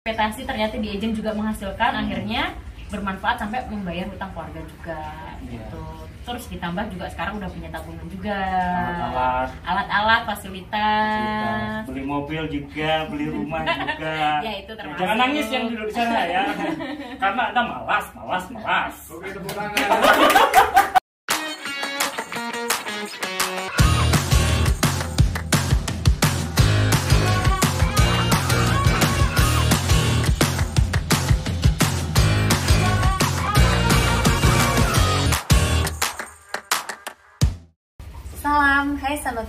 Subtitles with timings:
[0.00, 2.56] ekspektasi ternyata di agent juga menghasilkan akhirnya
[2.88, 4.96] bermanfaat sampai membayar hutang keluarga juga
[5.44, 5.60] Iya.
[5.60, 5.84] gitu
[6.24, 9.48] terus ditambah juga sekarang udah punya tabungan juga Alat-alat.
[9.60, 14.16] alat-alat fasilitas beli mobil juga, beli rumah juga.
[14.48, 15.00] Ya, itu termasuk.
[15.04, 16.42] Jangan nangis yang duduk di sana ya.
[17.20, 18.96] Karena Anda malas, malas, malas.
[19.12, 20.96] Oke, tepuk tangan.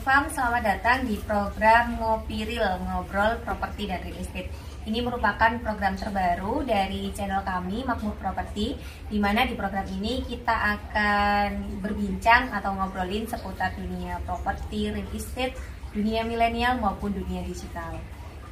[0.01, 4.49] Farm, selamat datang di program Ngopi Real, Ngobrol Properti dan Real Estate.
[4.89, 10.57] Ini merupakan program terbaru dari channel kami, Makmur Properti, di mana di program ini kita
[10.73, 15.53] akan berbincang atau ngobrolin seputar dunia properti, real estate,
[15.93, 18.01] dunia milenial maupun dunia digital.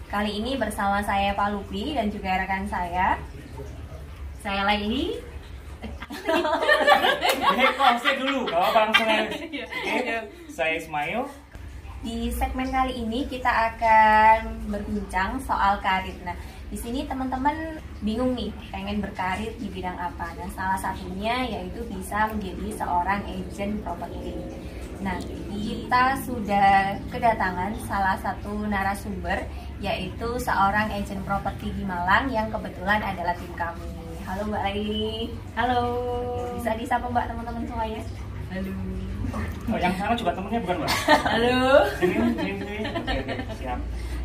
[0.06, 3.18] Kali ini bersama saya Pak Lupi dan juga rekan saya.
[4.40, 5.18] saya lagi
[6.10, 9.06] Eh, kok saya dulu, apa langsung.
[9.06, 10.16] Oke,
[10.50, 11.30] saya Ismail.
[12.00, 16.16] Di segmen kali ini kita akan berbincang soal karir.
[16.24, 16.34] Nah,
[16.72, 20.32] di sini teman-teman bingung nih, pengen berkarir di bidang apa.
[20.40, 24.32] Nah, salah satunya yaitu bisa menjadi seorang agent properti.
[25.04, 25.20] Nah,
[25.52, 29.44] kita sudah kedatangan salah satu narasumber
[29.84, 33.99] yaitu seorang agent properti di Malang yang kebetulan adalah tim kami.
[34.30, 35.34] Halo Mbak Laili.
[35.58, 35.82] halo
[36.54, 38.02] Bisa disapa Mbak teman-teman semuanya?
[38.54, 38.74] halo
[39.70, 40.92] Oh, yang sana juga temennya bukan, Mbak?
[41.34, 41.58] halo
[41.98, 42.78] sini, sini.
[42.94, 43.80] Oke, oke, siap.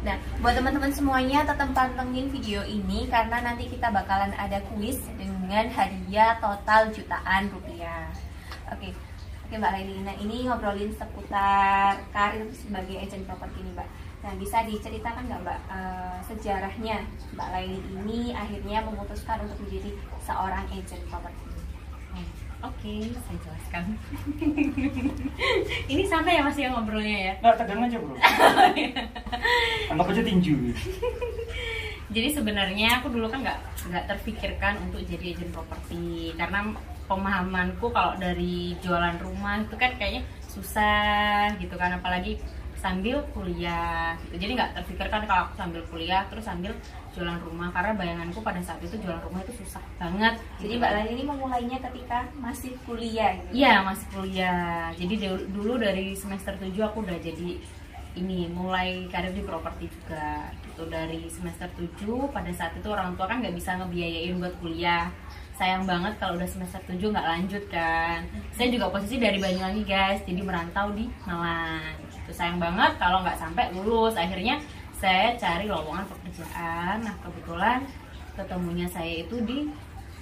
[0.04, 5.72] Nah, buat teman-teman semuanya tetap pantengin video ini karena nanti kita bakalan ada kuis dengan
[5.72, 8.12] hadiah total jutaan rupiah.
[8.76, 8.92] Oke,
[9.48, 10.04] oke Mbak Laili.
[10.04, 13.88] Nah, ini ngobrolin seputar karir sebagai agent properti ini, Mbak.
[14.24, 16.96] Nah, bisa diceritakan nggak Mbak eh, sejarahnya
[17.36, 19.92] Mbak Laili ini akhirnya memutuskan untuk menjadi
[20.24, 21.54] seorang agent properti?
[22.64, 23.84] Oke, saya jelaskan.
[25.92, 27.32] Ini santai ya Mas ya ngobrolnya ya.
[27.44, 28.16] Nggak, tegang aja, bro.
[29.92, 30.72] Anggap aja tinju.
[32.14, 33.60] Jadi sebenarnya aku dulu kan nggak
[33.90, 36.70] nggak terfikirkan untuk jadi agent properti karena
[37.10, 42.38] pemahamanku kalau dari jualan rumah itu kan kayaknya susah gitu kan apalagi
[42.84, 44.44] sambil kuliah gitu.
[44.44, 46.76] Jadi nggak terfikirkan kalau aku sambil kuliah terus sambil
[47.16, 50.36] jualan rumah karena bayanganku pada saat itu jualan rumah itu susah banget.
[50.60, 50.90] Jadi gitu Mbak.
[50.92, 53.64] Laili ini memulainya ketika masih kuliah gitu.
[53.64, 54.92] Iya masih kuliah.
[54.92, 55.14] Jadi
[55.48, 57.56] dulu dari semester 7 aku udah jadi
[58.14, 63.26] ini mulai karir di properti juga gitu dari semester 7 pada saat itu orang tua
[63.26, 65.10] kan nggak bisa ngebiayain buat kuliah
[65.58, 68.22] sayang banget kalau udah semester 7 nggak lanjut kan
[68.54, 72.32] saya juga posisi dari Banyuwangi guys jadi merantau di Malang gitu.
[72.32, 74.16] Sayang banget kalau nggak sampai lulus.
[74.16, 74.56] Akhirnya
[74.96, 77.04] saya cari lowongan pekerjaan.
[77.04, 77.84] Nah kebetulan
[78.32, 79.68] ketemunya saya itu di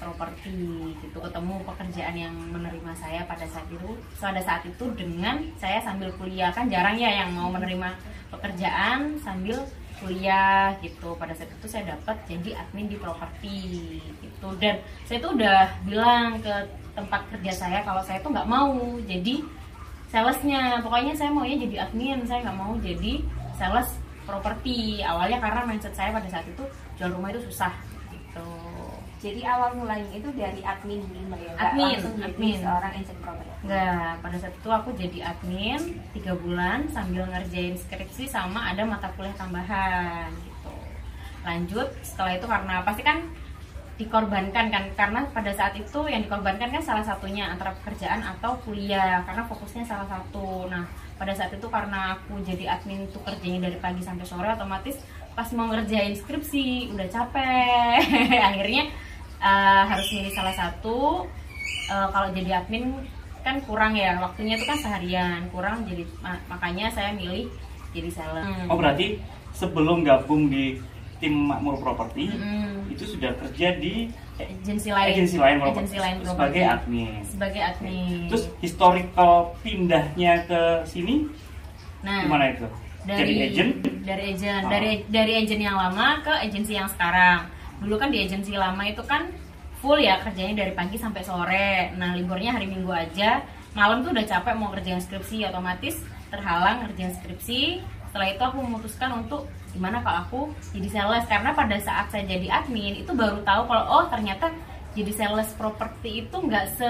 [0.03, 1.23] properti gitu.
[1.23, 3.95] Ketemu pekerjaan yang menerima saya pada saat itu.
[4.19, 6.51] Pada saat itu dengan saya sambil kuliah.
[6.51, 7.95] Kan jarang ya yang mau menerima
[8.35, 9.63] pekerjaan sambil
[10.03, 11.15] kuliah gitu.
[11.15, 13.59] Pada saat itu saya dapat jadi admin di properti
[14.19, 14.51] gitu.
[14.59, 16.51] Dan saya tuh udah bilang ke
[16.93, 18.99] tempat kerja saya kalau saya tuh nggak mau.
[19.07, 19.62] Jadi
[20.13, 23.25] salesnya pokoknya saya maunya jadi admin saya nggak mau jadi
[23.57, 23.89] sales
[24.29, 26.63] properti awalnya karena mindset saya pada saat itu
[27.01, 27.73] jual rumah itu susah
[28.13, 28.47] gitu
[29.23, 32.57] Jadi awal mulanya itu dari admin dulu Mbak ya, nggak Admin, langsung jadi admin.
[32.59, 33.51] seorang agent properti.
[33.63, 35.81] Enggak, pada saat itu aku jadi admin
[36.11, 40.75] tiga bulan sambil ngerjain skripsi sama ada mata kuliah tambahan gitu.
[41.47, 43.23] Lanjut setelah itu karena pasti kan
[44.03, 49.23] dikorbankan kan karena pada saat itu yang dikorbankan kan salah satunya antara pekerjaan atau kuliah
[49.23, 50.67] karena fokusnya salah satu.
[50.67, 50.85] Nah
[51.17, 54.99] pada saat itu karena aku jadi admin tuh kerjanya dari pagi sampai sore otomatis
[55.33, 58.03] pas mau ngerjain skripsi udah capek.
[58.51, 58.91] Akhirnya
[59.41, 61.25] eh, harus milih salah satu.
[61.89, 63.07] Eh, kalau jadi admin
[63.43, 67.51] kan kurang ya waktunya itu kan seharian kurang jadi ma- makanya saya milih
[67.91, 69.19] jadi sales Oh, berarti
[69.51, 70.79] sebelum gabung di
[71.23, 72.91] tim Makmur Properti, Mm.
[72.91, 76.61] itu sudah kerja di agensi lain agensi lain agensi lain sebagai properti.
[76.67, 77.11] admin.
[77.23, 79.33] sebagai admin Terus historical
[79.63, 81.31] pindahnya ke sini
[82.03, 82.67] nah gimana itu?
[83.01, 83.73] dari Jadi agent?
[84.03, 84.69] dari agent Oh.
[84.69, 87.47] dari dari agent yang lama ke agensi yang sekarang
[87.79, 89.31] dulu kan di agensi lama itu kan
[89.77, 93.43] full ya kerjanya dari pagi sampai sore nah liburnya hari minggu aja
[93.73, 95.99] malam tuh udah capek mau kerjain skripsi otomatis
[96.29, 100.41] terhalang kerjain skripsi setelah itu aku memutuskan untuk gimana kalau aku
[100.77, 101.25] jadi sales?
[101.27, 104.53] Karena pada saat saya jadi admin itu baru tahu kalau oh ternyata
[104.93, 106.89] jadi sales properti itu nggak se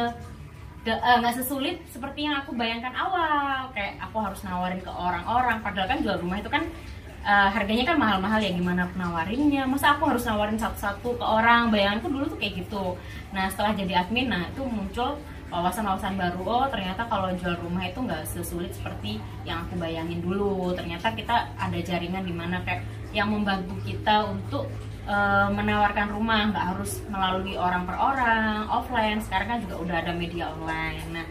[0.83, 3.71] Ga- nggak sesulit seperti yang aku bayangkan awal.
[3.71, 5.63] Kayak aku harus nawarin ke orang-orang.
[5.63, 6.67] Padahal kan jual rumah itu kan
[7.23, 9.63] eh, harganya kan mahal-mahal ya gimana aku nawarinnya?
[9.71, 11.71] Masa aku harus nawarin satu-satu ke orang?
[11.71, 12.99] Bayanganku dulu tuh kayak gitu.
[13.31, 18.01] Nah setelah jadi admin nah itu muncul wawasan-wawasan baru oh ternyata kalau jual rumah itu
[18.01, 20.73] nggak sesulit seperti yang aku bayangin dulu.
[20.73, 22.81] Ternyata kita ada jaringan di mana kayak
[23.13, 24.73] yang membantu kita untuk
[25.05, 29.21] eh, menawarkan rumah nggak harus melalui orang per orang offline.
[29.21, 31.05] Sekarang kan juga udah ada media online.
[31.13, 31.27] Nah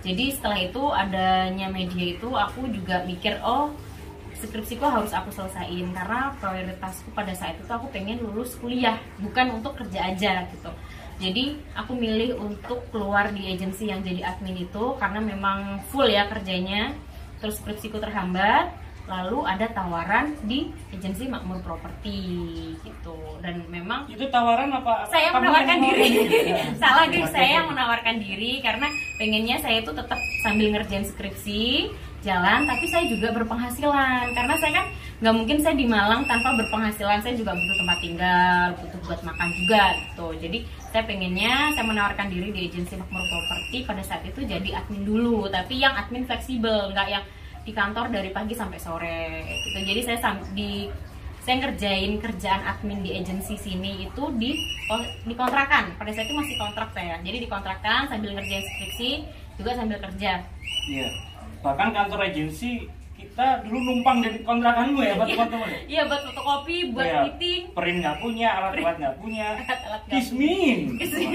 [0.00, 3.76] jadi setelah itu adanya media itu aku juga mikir oh
[4.40, 5.92] skripsiku harus aku selesaiin.
[5.92, 10.72] Karena prioritasku pada saat itu aku pengen lulus kuliah bukan untuk kerja aja gitu
[11.16, 16.28] jadi aku milih untuk keluar di agensi yang jadi admin itu karena memang full ya
[16.28, 16.92] kerjanya.
[17.40, 18.72] Terus skripsiku terhambat
[19.06, 22.18] lalu ada tawaran di agensi makmur properti
[22.82, 23.38] gitu.
[23.38, 25.06] Dan memang Itu tawaran apa?
[25.06, 26.08] saya menawarkan diri.
[26.10, 26.26] mau?
[26.82, 27.30] salah guys.
[27.30, 33.04] Saya yang menawarkan diri karena pengennya saya itu tetap sambil ngerjain skripsi jalan tapi saya
[33.08, 34.32] juga berpenghasilan.
[34.32, 34.86] Karena saya kan
[35.16, 37.20] nggak mungkin saya di Malang tanpa berpenghasilan.
[37.24, 40.28] Saya juga butuh tempat tinggal butuh buat makan juga gitu.
[40.40, 40.58] Jadi
[40.92, 45.50] saya pengennya saya menawarkan diri di agensi makmur properti pada saat itu jadi admin dulu
[45.52, 47.24] tapi yang admin fleksibel nggak yang
[47.66, 49.78] di kantor dari pagi sampai sore gitu.
[49.82, 50.86] Jadi saya di
[51.46, 54.50] saya ngerjain kerjaan admin di agensi sini itu di
[55.30, 57.22] dikontrakan pada saat itu masih kontrak saya.
[57.22, 59.10] Jadi dikontrakan sambil ngerjain skripsi
[59.54, 60.42] juga sambil kerja.
[60.90, 61.08] Iya.
[61.66, 62.70] Bahkan kantor agensi
[63.16, 65.66] kita dulu numpang di kontrakanmu ya, buat teman-teman.
[65.66, 65.78] ya?
[65.88, 67.20] iya buat fotokopi buat Iya.
[67.24, 69.46] meeting Print nggak punya, alat-alat nggak punya.
[69.56, 70.78] nggak Kismin.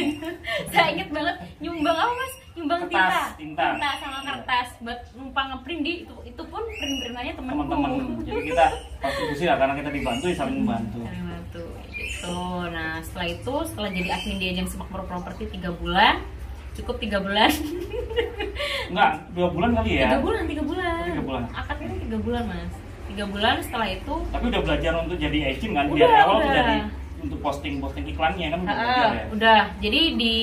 [0.71, 3.89] saya inget banget nyumbang apa mas nyumbang Kertas, tinta tinta.
[3.97, 7.91] sama kertas buat numpang ngeprint di itu itu pun print printannya temanku Teman-teman.
[8.21, 8.65] Jadi kita
[9.01, 10.99] kontribusi lah karena kita dibantu ya saling membantu.
[11.01, 12.37] Saling bantu gitu
[12.69, 16.21] nah setelah itu setelah jadi admin di agensi makmur properti tiga bulan
[16.73, 17.51] cukup tiga bulan
[18.87, 20.07] Enggak, dua bulan kali ya.
[20.07, 21.43] tiga bulan tiga bulan Oh, tiga bulan.
[21.51, 22.73] akadnya tiga bulan mas
[23.07, 25.85] tiga bulan setelah itu Tapi udah belajar untuk jadi agent kan?
[25.85, 26.47] Udah, Dari awal udah.
[26.47, 26.77] udah di
[27.21, 29.23] untuk posting-posting iklannya kan udah Ah, belajar ya.
[29.29, 30.35] udah jadi di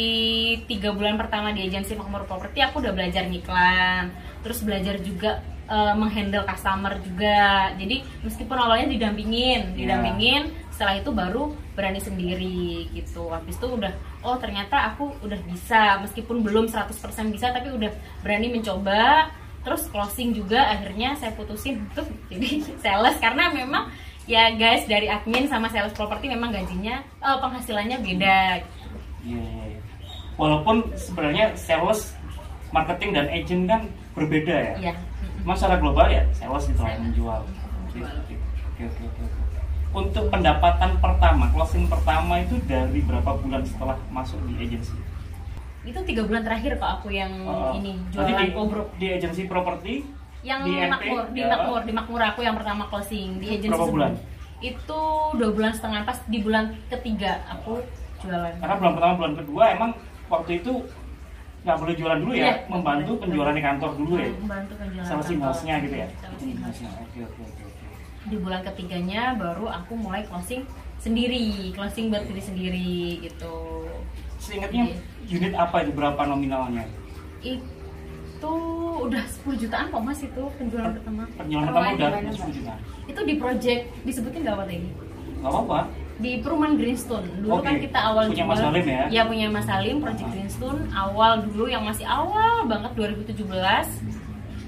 [0.65, 5.95] tiga bulan pertama di agensi makmur properti aku udah belajar ngiklan terus belajar juga eh,
[5.95, 7.39] menghandle customer juga
[7.75, 9.77] jadi meskipun awalnya didampingin Iya.
[9.77, 13.91] didampingin setelah itu baru berani sendiri gitu habis itu udah
[14.29, 16.93] oh ternyata aku udah bisa meskipun belum 100%
[17.33, 17.89] bisa tapi udah
[18.21, 19.33] berani mencoba
[19.65, 23.89] terus closing juga akhirnya saya putusin untuk jadi sales karena memang
[24.29, 28.39] ya guys dari admin sama sales properti memang gajinya eh, penghasilannya beda
[29.27, 29.81] Iya, iya, iya.
[30.39, 32.15] Walaupun sebenarnya sales,
[32.71, 33.81] marketing dan agent kan
[34.15, 34.95] berbeda ya.
[35.43, 37.41] Cuma secara global ya sales itu yang menjual.
[37.91, 38.01] Oke,
[38.87, 39.38] oke, oke.
[39.99, 44.95] Untuk pendapatan pertama, closing pertama itu dari berapa bulan setelah masuk di agensi?
[45.85, 50.05] itu tiga bulan terakhir kok aku yang Oh, ini jualan di, kobrok di agensi properti
[50.45, 51.49] yang di MP, makmur di ya.
[51.49, 54.13] makmur di makmur aku yang pertama closing di agensi Berapa bulan?
[54.61, 55.01] itu
[55.33, 57.81] dua bulan setengah pas di bulan ketiga aku
[58.21, 59.91] jualan karena bulan pertama bulan kedua emang
[60.29, 60.73] waktu itu
[61.59, 64.29] nggak boleh jualan dulu ya, Iya, membantu penjualan di kantor dulu ya.
[64.31, 65.33] membantu penjualan kantor.
[65.33, 66.07] in-house-nya gitu ya.
[66.39, 66.91] In-house-nya.
[67.01, 67.68] Oke, oke, oke, oke.
[68.29, 70.63] Di bulan ketiganya baru aku mulai closing
[70.97, 72.93] sendiri closing buat diri sendiri
[73.23, 73.89] gitu
[74.39, 74.97] Seingatnya Iya.
[75.35, 76.87] unit apa itu berapa nominalnya?
[77.41, 78.55] itu
[79.01, 82.75] udah 10 jutaan kok mas itu penjualan pertama Penjualan pertama udah di mana, 10 juta.
[83.05, 84.89] itu di project disebutin gak apa lagi
[85.39, 85.81] Gak apa-apa.
[86.19, 87.63] di perumahan Greenstone dulu Oke.
[87.63, 89.03] kan kita awal Punya jual- Mas Salim ya?
[89.09, 94.18] Iya, punya Mas Salim project Greenstone awal dulu yang masih awal banget 2017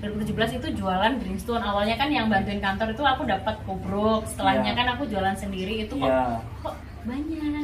[0.01, 4.79] 2017 itu jualan Greenstone awalnya kan yang bantuin kantor itu aku dapat kobrok setelahnya Iya.
[4.81, 6.41] kan aku jualan sendiri itu kok Iya.
[6.65, 7.61] kok banyak Iya.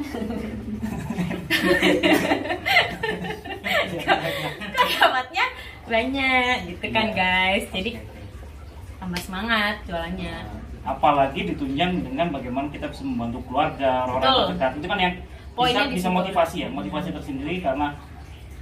[4.76, 5.44] kok dapatnya
[5.88, 7.16] banyak gitu kan Iya.
[7.16, 7.90] guys jadi
[9.00, 10.36] tambah semangat jualannya
[10.86, 14.70] Apalagi ditunjang dengan bagaimana kita bisa membantu keluarga, orang terdekat.
[14.78, 15.14] Itu kan yang
[15.58, 17.90] Poinnya bisa, bisa motivasi ya, motivasi tersendiri karena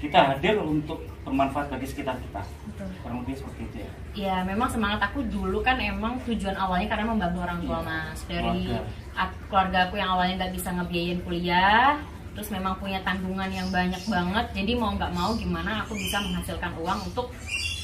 [0.00, 2.42] kita hadir untuk bermanfaat bagi sekitar kita.
[2.68, 2.88] Betul.
[3.00, 3.90] Kurang lebih seperti itu ya.
[4.14, 7.88] Ya memang semangat aku dulu kan emang tujuan awalnya karena membantu orang tua Iya.
[7.88, 8.80] mas dari Keluarga.
[9.16, 11.90] at- keluarga aku yang awalnya nggak bisa ngebiayain kuliah
[12.34, 16.74] terus memang punya tanggungan yang banyak banget jadi mau nggak mau gimana aku bisa menghasilkan
[16.74, 17.30] uang untuk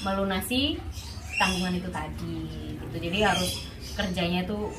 [0.01, 0.75] melunasi
[1.37, 2.37] tanggungan itu tadi
[2.75, 3.63] gitu jadi harus
[3.95, 4.75] kerjanya tuh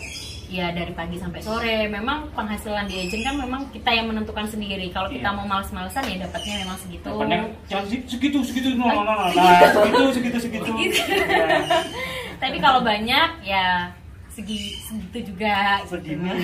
[0.51, 4.91] ya dari pagi sampai sore memang penghasilan di agent kan memang kita yang menentukan sendiri
[4.91, 5.37] kalau kita Iya.
[5.39, 9.63] mau males-malesan ya dapatnya memang segitu Dapatnya jangan segitu segitu no no no no nah,
[9.71, 10.65] segitu segitu segitu.
[10.67, 10.99] Segitu.
[11.07, 11.57] Ya.
[12.35, 13.95] tapi kalau banyak ya
[14.27, 15.95] segi segitu juga gitu.
[15.95, 16.31] Segini.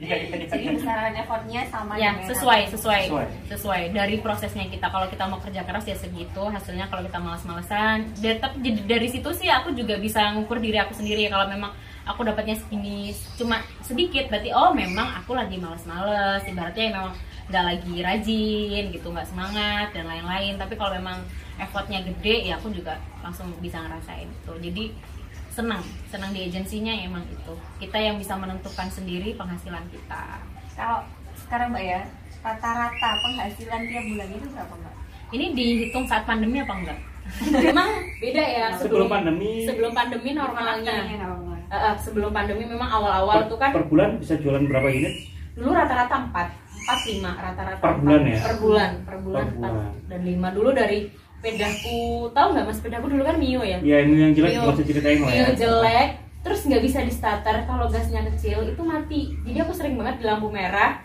[0.00, 0.46] Iya, iya, iya.
[0.48, 3.26] Jadi besaran effortnya sama ya sesuai sesuai Sesuai.
[3.52, 8.08] sesuai dari prosesnya kita kalau kita mau kerja keras ya segitu hasilnya kalau kita malas-malesan
[8.16, 8.56] tapi
[8.88, 11.76] dari situ sih aku juga bisa ngukur diri aku sendiri ya kalau memang
[12.10, 17.14] aku dapatnya segini cuma sedikit berarti oh memang aku lagi males-males ibaratnya ya memang
[17.50, 21.18] nggak lagi rajin gitu nggak semangat dan lain-lain tapi kalau memang
[21.58, 24.84] effortnya gede ya aku juga langsung bisa ngerasain itu jadi
[25.50, 30.38] senang senang di agensinya ya emang itu kita yang bisa menentukan sendiri penghasilan kita
[30.78, 31.02] Kalau
[31.36, 32.00] sekarang Mbak ya,
[32.40, 34.94] rata-rata penghasilan tiap bulan itu berapa Mbak?
[35.34, 36.98] Ini dihitung saat pandemi apa enggak?
[37.68, 39.68] memang beda ya Sebelum pandemi.
[39.68, 40.88] Sebelum pandemi normalnya.
[40.88, 41.16] Faktornya
[41.70, 45.14] eh, sebelum pandemi memang awal-awal tuh kan per bulan bisa jualan berapa unit?
[45.50, 46.34] dulu rata-rata 4
[46.80, 48.00] 4 5 rata-rata Per empat.
[48.00, 48.38] bulan ya?
[48.40, 49.72] Per bulan, per bulan, Per bulan.
[49.96, 50.98] 4 dan 5 dulu dari
[51.40, 51.98] pedaku
[52.30, 55.30] tahu nggak mas pedaku dulu kan Mio ya Ya ini yang jelek Mio- ceritain lah
[55.30, 55.40] ya.
[55.40, 56.08] Mio jelek
[56.40, 60.24] terus nggak bisa di starter kalau gasnya kecil itu mati jadi aku sering banget di
[60.24, 61.00] lampu merah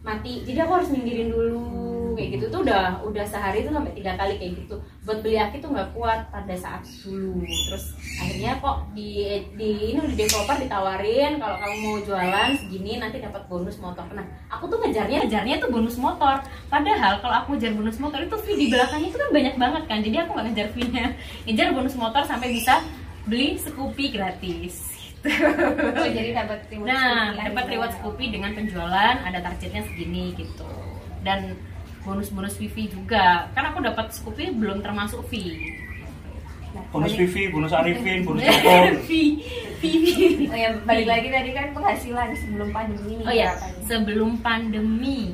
[0.00, 1.64] mati jadi aku harus minggirin dulu
[2.18, 4.76] kayak gitu tuh udah udah sehari tuh sampai tiga kali kayak gitu.
[5.06, 7.46] Buat beli aki tuh nggak kuat pada saat dulu.
[7.46, 13.22] Terus akhirnya kok di di ini di developer ditawarin kalau kamu mau jualan segini nanti
[13.22, 14.04] dapat bonus motor.
[14.10, 16.42] Nah aku tuh ngejarnya ngejarnya tuh bonus motor.
[16.66, 19.98] Padahal kalau aku ngejar bonus motor itu fee di belakangnya itu kan banyak banget kan
[20.02, 21.06] jadi aku nggak ngejar fee nya
[21.46, 22.82] ngejar bonus motor sampai bisa
[23.28, 24.98] beli Scoopy gratis.
[25.18, 30.64] Oh, jadi dapat reward Nah, dapat reward Scoopy dengan penjualan, ada targetnya segini gitu.
[31.20, 31.58] Dan
[32.08, 33.52] bonus-bonus Vivi juga.
[33.52, 35.76] Kan aku dapat Scoopy belum termasuk fee.
[36.68, 38.76] Nah, Bonus balik- Vivi, bonus Arifin, bonus Joko.
[39.04, 39.40] fee,
[39.78, 40.48] fee.
[40.48, 43.50] Oh ya, balik lagi tadi kan penghasilan sebelum pandemi ini Oh ya,
[43.84, 45.32] sebelum pandemi.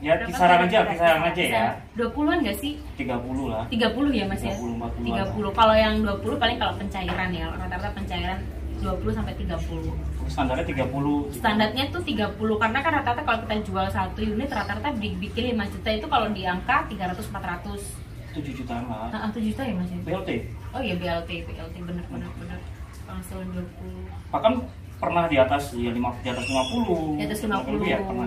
[0.00, 1.64] Ya kisaran aja, kisaran aja ya.
[1.96, 2.76] 20-an nggak sih?
[3.00, 3.64] 30 lah.
[3.68, 4.52] 30 ya Mas ya?
[4.52, 5.24] 30, 40-an.
[5.32, 5.56] 30.
[5.56, 8.38] Kalau yang 20 paling kalau pencairan ya, rata-rata pencairan
[8.76, 9.96] 20 sampai 30.
[10.24, 11.30] Standarnya 30.
[11.30, 15.88] standarnya tuh 30 karena kan rata-rata kalau kita jual satu unit rata-rata bikin 5 juta
[15.90, 19.06] itu kalau di angka 300 400 7 jutaan lah.
[19.08, 20.30] nah, 7 juta ya mas ya BLT.
[20.74, 22.58] oh iya BLT BLT bener bener bener
[23.04, 24.52] penghasilan 20 Bahkan
[24.96, 27.14] pernah di atas ya lima di atas 50.
[27.14, 28.26] di atas 50 Ya, pernah.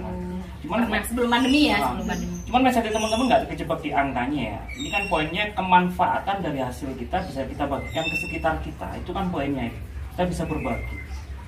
[0.58, 4.42] Cuman Pernah, sebelum pandemi ya Nah, sebelum pandemi Cuman message teman-teman nggak terjebak di angkanya
[4.48, 4.60] ya.
[4.74, 8.88] Ini kan poinnya kemanfaatan dari hasil kita bisa kita bagikan ke sekitar kita.
[8.96, 9.80] Itu kan poinnya itu.
[10.16, 10.96] Kita bisa berbagi.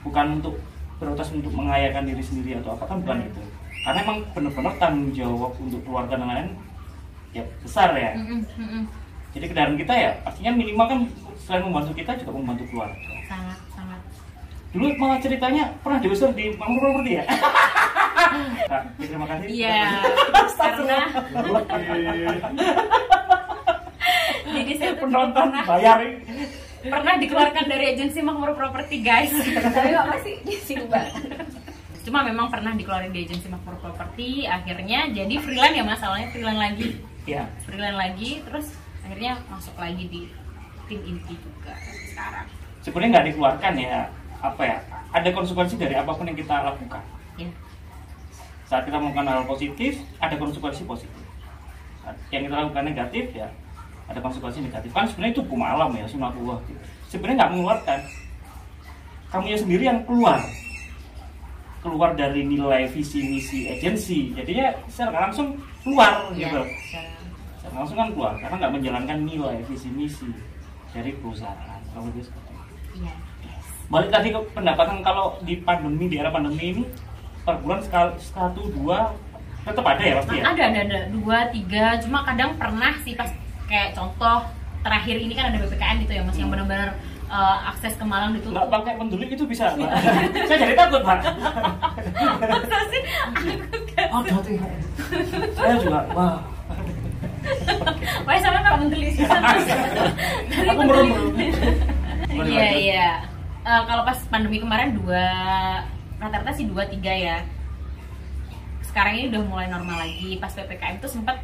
[0.06, 0.56] Bukan untuk
[1.00, 3.42] prioritas untuk mengayakan diri sendiri atau apa kan bukan itu.
[3.84, 6.48] Karena emang benar-benar tanggung jawab untuk keluarga dan lain
[7.32, 8.18] ya besar ya.
[8.18, 8.84] Mm-mm, mm-mm.
[9.30, 11.00] Jadi kendaraan kita ya pastinya minimal kan
[11.38, 12.98] selain membantu kita juga membantu keluarga.
[13.30, 14.00] sangat sangat
[14.70, 17.26] Dulu malah ceritanya pernah diusir di Mampu Property ya.
[18.70, 19.48] Kak, terima kasih.
[19.50, 19.98] iya
[20.54, 21.00] karena
[24.50, 25.98] jadi saya penonton bayar
[26.84, 29.32] pernah dikeluarkan dari agensi Makmur Property guys.
[29.36, 31.08] Tapi masih sini Mbak?
[32.00, 36.88] cuma memang pernah dikeluarin di agensi Makmur Property akhirnya jadi freelance ya masalahnya freelance lagi.
[37.28, 38.68] Ya freelance lagi terus
[39.06, 40.22] akhirnya masuk lagi di
[40.88, 41.76] tim inti juga
[42.10, 42.48] sekarang.
[42.82, 43.98] Sebenarnya nggak dikeluarkan ya
[44.40, 44.78] apa ya
[45.12, 47.04] ada konsekuensi dari apa pun yang kita lakukan.
[47.36, 47.52] Ya
[48.70, 51.24] saat kita melakukan hal positif ada konsekuensi positif.
[52.06, 53.50] Saat yang kita lakukan negatif ya
[54.10, 54.90] ada konsekuensi negatif.
[54.90, 56.80] Kan sebenarnya itu hukum alam ya sunatullah gitu.
[57.08, 58.00] sebenarnya nggak mengeluarkan.
[59.30, 60.42] Kamu sendiri yang keluar.
[61.80, 64.36] Keluar dari nilai visi misi agensi.
[64.36, 66.62] Jadinya secara langsung keluar ya gitu.
[66.84, 67.18] secara-
[67.56, 70.28] Secara langsung kan keluar karena nggak menjalankan nilai visi misi
[70.90, 71.80] dari perusahaan.
[71.88, 72.76] Kalau gitu seperti itu.
[73.00, 73.14] iya.
[73.88, 76.84] Balik tadi ke pendapatan kalau di pandemi di era pandemi ini
[77.42, 79.14] per bulan sekali satu dua
[79.60, 80.44] tetap ada ya pasti ya?
[80.46, 81.00] Ada ada ada.
[81.10, 83.30] Dua tiga cuma kadang pernah sih pas
[83.70, 84.44] kayak contoh
[84.82, 86.98] terakhir ini kan ada ppkm gitu ya mas yang benar-benar
[87.30, 89.92] eh, akses ke Malang nggak ditutup pakai pendulik itu bisa Mbak.
[90.50, 91.20] saya jadi takut pak
[92.52, 93.02] Masa sih?
[94.10, 94.54] oh hati
[95.54, 96.42] saya juga wah
[98.28, 99.16] Wah sama kalau mentulis
[100.70, 101.08] aku merem
[102.30, 103.08] Iya iya.
[103.66, 105.26] Eh, kalau pas pandemi kemarin dua
[106.22, 107.38] rata-rata sih dua tiga ya.
[108.86, 110.38] Sekarang ini udah mulai normal lagi.
[110.40, 111.42] Pas ppkm itu sempat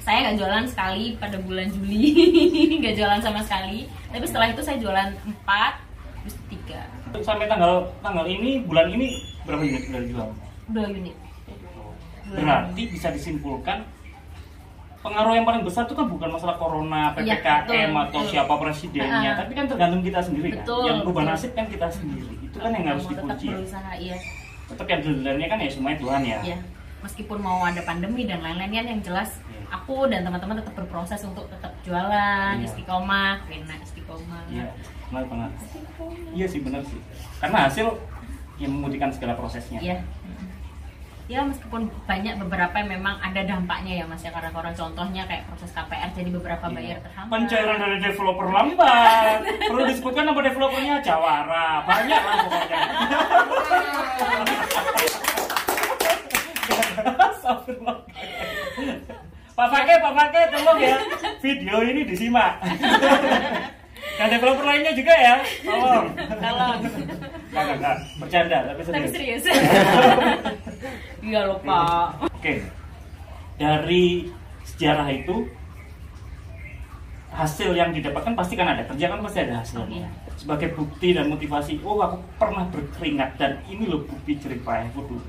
[0.00, 2.04] saya nggak jualan sekali pada bulan Juli,
[2.80, 3.84] nggak jualan sama sekali.
[4.08, 5.72] Tapi setelah itu saya jualan empat,
[6.20, 6.80] terus tiga,
[7.20, 10.28] sampai tanggal tanggal ini bulan ini berapa unit sudah dijual
[10.68, 11.16] dua unit.
[12.30, 13.82] berarti bisa disimpulkan
[15.00, 18.30] pengaruh yang paling besar itu kan bukan masalah corona, ppkm betul, atau betul.
[18.30, 19.36] siapa presidennya, Ah.
[19.36, 20.62] tapi kan tergantung kita sendiri kan.
[20.62, 21.32] Betul, yang berubah betul.
[21.34, 22.34] nasib kan kita sendiri.
[22.38, 23.46] Itu kan yang harus tetap dikunci.
[23.46, 23.56] ya.
[23.56, 24.16] berusaha iya.
[24.68, 26.38] Tetap yang sebenarnya kan ya semuanya Tuhan ya.
[26.44, 26.58] Iya.
[27.00, 29.59] meskipun mau ada pandemi dan lain-lain kan yang jelas Iya.
[29.70, 32.66] Aku dan teman-teman tetap berproses untuk tetap jualan Iya.
[32.66, 34.66] istiqomah Rina istiqomah Iya,
[35.08, 35.50] benar banget.
[36.30, 37.00] Iya sih benar sih.
[37.38, 37.86] Karena hasil
[38.58, 39.78] yang memudahkan segala prosesnya.
[39.78, 39.96] Iya.
[41.30, 45.46] Ya meskipun banyak beberapa yang memang ada dampaknya ya mas ya karena orang contohnya kayak
[45.46, 46.74] proses KPR jadi beberapa Iya.
[46.74, 47.32] bayar terhambat.
[47.32, 49.38] Pencairan dari developer lambat.
[49.70, 51.68] Perlu disebutkan nama developernya Jawara.
[51.86, 52.78] Banyak lah pokoknya.
[57.30, 57.96] Astagfirullah.
[59.60, 60.96] Pak Fakih, Pak Fakih, tolong ya
[61.44, 62.64] video ini disimak.
[64.16, 66.06] Dan developer lainnya juga ya, tolong.
[66.16, 66.78] Tolong.
[67.52, 69.44] Enggak, enggak, bercanda tapi Tapi serius.
[69.44, 69.44] serius.
[71.28, 72.32] Iya loh pak.
[72.32, 72.64] Oke.
[73.60, 74.32] Dari
[74.64, 75.44] sejarah itu
[77.36, 79.84] hasil yang didapatkan pasti kan ada kerja kan pasti ada hasilnya.
[79.84, 80.08] Oh, iya.
[80.40, 85.20] Sebagai bukti dan motivasi, oh aku pernah berkeringat dan ini loh bukti jerih payahku dulu.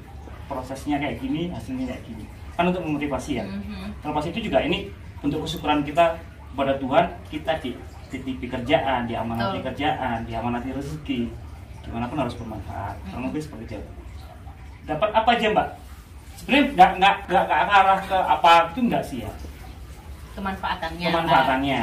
[0.47, 2.23] Prosesnya kayak gini, hasilnya kayak gini.
[2.61, 3.45] Kan untuk memotivasi ya.
[3.49, 4.05] Mhm.
[4.05, 4.85] Terlepas itu juga ini
[5.17, 6.13] bentuk kesyukuran kita
[6.53, 7.73] kepada Tuhan, kita di
[8.13, 9.65] titipi kerjaan, diamanati Betul.
[9.73, 11.21] kerjaan, diamanati rezeki.
[11.81, 13.01] Gimana pun harus bermanfaat.
[13.09, 13.79] Kurang lebih seperti itu.
[14.85, 15.67] Dapat apa aja Mbak?
[16.37, 19.31] Sebenarnya nggak nggak nggak ke arah ke apa itu nggak sih ya
[20.37, 21.07] Kemanfaatannya.
[21.09, 21.81] kemanfaatannya.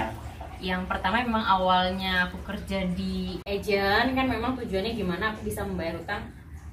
[0.59, 5.99] Yang pertama memang awalnya aku kerja di agent kan memang tujuannya gimana aku bisa membayar
[5.99, 6.23] utang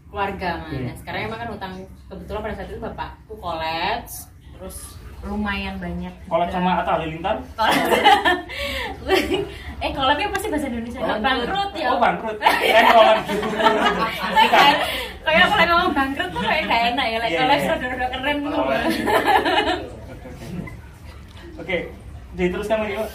[0.07, 0.71] keluarga mas.
[0.71, 0.79] Iya.
[0.81, 1.73] Nah, sekarang memang kan utang
[2.07, 4.11] kebetulan pada saat itu bapakku college
[4.55, 4.77] terus
[5.21, 6.13] lumayan banyak.
[6.21, 6.47] Juga.
[6.47, 7.35] sama Atta Halilintar?
[9.75, 12.37] eh kolabnya pasti bahasa Indonesia nggak bangkrut ya Oh bangkrut.
[12.37, 13.01] Kan gitu.
[14.47, 14.75] kayak
[15.25, 17.67] kayak lagi ngomong bangkrut tuh kayak gak enak ya like Iya, collab iya.
[17.67, 18.59] rada-rada keren gitu
[21.55, 21.77] Oke,
[22.35, 23.09] diteruskan lagi Pak.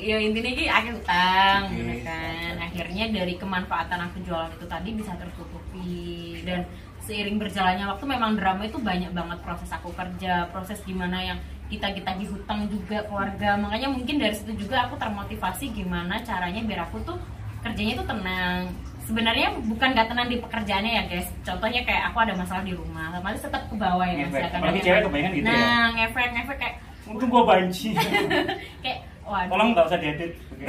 [0.00, 1.76] Ya intinya ini akhir utang Oke.
[1.76, 6.64] gitu kan akhirnya dari kemanfaatan aku jualan itu tadi bisa tertutupi dan
[7.04, 11.38] seiring berjalannya waktu memang drama itu banyak banget proses aku kerja proses gimana yang
[11.68, 16.88] kita kita hutang juga keluarga makanya mungkin dari situ juga aku termotivasi gimana caranya biar
[16.88, 17.18] aku tuh
[17.60, 18.72] kerjanya tuh tenang
[19.04, 23.12] sebenarnya bukan gak tenang di pekerjaannya ya guys contohnya kayak aku ada masalah di rumah
[23.12, 24.32] otomatis tetap ke bawah ya Ngefek.
[24.32, 25.52] Mas, ya, Apalagi cewek kebanyakan gitu ya.
[25.52, 26.76] nah ngefek ngefek kayak
[27.10, 27.90] Untung gua banci.
[28.86, 28.98] kayak
[29.30, 29.50] waduh.
[29.54, 30.32] Tolong nggak usah diedit.
[30.50, 30.64] Oke.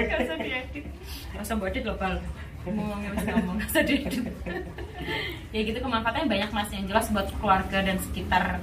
[0.00, 0.84] Gak usah diedit.
[1.30, 2.14] Gak usah buat edit loh Bal.
[2.60, 4.24] Ngomongnya masih ngomong Gak usah diedit.
[5.50, 6.70] Ya gitu kemanfaatannya banyak mas.
[6.70, 8.62] Yang jelas buat keluarga dan sekitar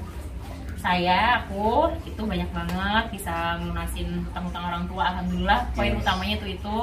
[0.78, 3.06] saya, aku itu banyak banget.
[3.12, 5.04] Bisa ngelunasin hutang-hutang orang tua.
[5.12, 6.00] Alhamdulillah poin Yes.
[6.00, 6.78] utamanya tuh itu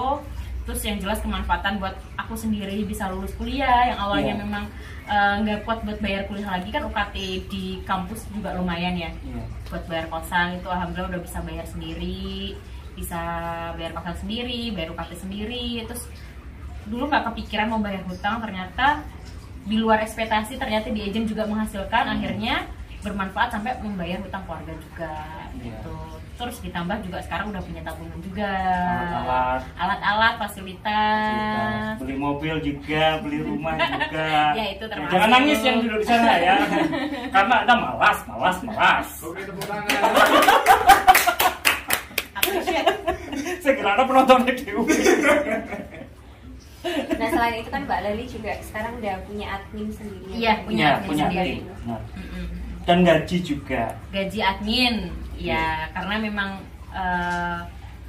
[0.65, 4.41] terus yang jelas kemanfaatan buat aku sendiri bisa lulus kuliah yang awalnya Iya.
[4.41, 4.65] memang
[5.05, 9.45] eh, nggak kuat buat bayar kuliah lagi kan UKT di kampus juga lumayan ya Iya.
[9.69, 12.57] buat bayar kosan itu alhamdulillah udah bisa bayar sendiri
[12.95, 13.21] bisa
[13.75, 16.09] bayar kosan sendiri bayar UKT sendiri terus
[16.85, 19.05] dulu nggak kepikiran mau bayar hutang ternyata
[19.65, 22.15] di luar ekspektasi ternyata di agent juga menghasilkan Hmm.
[22.15, 22.55] akhirnya
[23.01, 25.13] bermanfaat sampai membayar hutang keluarga juga
[25.55, 25.77] Iya.
[25.77, 25.93] gitu
[26.35, 29.61] terus ditambah juga sekarang udah punya tabungan juga Alat-alat.
[29.77, 31.31] alat-alat Fasilitas.
[31.31, 34.29] fasilitas beli mobil juga, beli rumah juga.
[34.59, 35.11] Ya, itu termasuk.
[35.11, 36.55] Jangan nangis yang duduk di sana ya.
[37.31, 39.09] Karena Anda malas, malas, malas.
[39.21, 39.87] Oke tepuk tangan.
[42.35, 42.87] appreciate
[43.61, 44.77] Segera ada penonton video.
[47.17, 50.31] Nah selain itu kan Mbak Lali juga sekarang udah punya admin sendiri.
[50.31, 51.55] Iya, punya Punya, admin punya sendiri.
[51.65, 52.01] Benar.
[52.13, 52.47] Mm-mm.
[52.85, 53.83] Dan gaji juga.
[54.11, 54.95] gaji admin
[55.39, 56.63] ya karena memang
[56.95, 57.61] eh,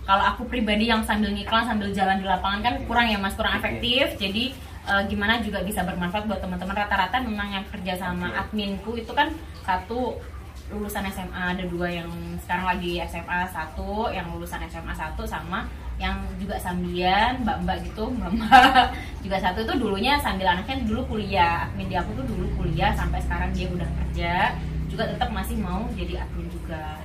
[0.05, 3.33] kalau aku pribadi yang sambil ngiklan sambil jalan di lapangan kan kurang ya mas?
[3.33, 4.13] Kurang efektif.
[4.21, 4.53] Jadi
[4.85, 6.77] eh, gimana juga bisa bermanfaat buat teman-teman.
[6.77, 8.39] Rata-rata memang yang kerja sama Oke.
[8.53, 9.33] adminku itu kan
[9.65, 10.21] satu
[10.65, 12.09] lulusan SMA ada dua yang
[12.41, 15.69] sekarang lagi SMA satu yang lulusan SMA satu sama
[16.01, 18.93] yang juga sambian mbak-mbak gitu mbak-mbak
[19.25, 19.65] juga satu.
[19.65, 21.65] Itu dulunya sambil anaknya dulu kuliah.
[21.65, 24.53] Admin di aku tuh dulu kuliah sampai sekarang dia udah kerja.
[24.85, 27.01] Juga tetap masih mau jadi admin juga